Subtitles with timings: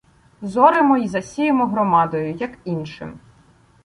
[0.41, 3.19] —Зоремо й засіємо громадою— як іншим.